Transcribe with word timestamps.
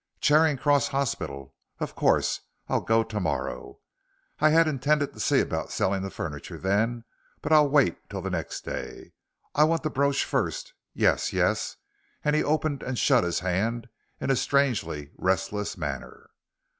"Charing 0.19 0.57
Cross 0.57 0.87
Hospital 0.87 1.53
of 1.77 1.93
course. 1.93 2.39
I'll 2.67 2.81
go 2.81 3.03
to 3.03 3.19
morrow. 3.19 3.81
I 4.39 4.49
had 4.49 4.67
intended 4.67 5.13
to 5.13 5.19
see 5.19 5.39
about 5.41 5.69
selling 5.71 6.01
the 6.01 6.09
furniture 6.09 6.57
then, 6.57 7.03
but 7.43 7.51
I'll 7.51 7.69
wait 7.69 8.09
till 8.09 8.23
the 8.23 8.31
next 8.31 8.65
day. 8.65 9.11
I 9.53 9.63
want 9.65 9.83
the 9.83 9.91
brooch 9.91 10.25
first 10.25 10.73
yes 10.95 11.33
yes," 11.33 11.77
and 12.25 12.35
he 12.35 12.43
opened 12.43 12.81
and 12.81 12.97
shut 12.97 13.23
his 13.23 13.41
hand 13.41 13.89
in 14.19 14.31
a 14.31 14.35
strangely 14.35 15.11
restless 15.19 15.77
manner. 15.77 16.31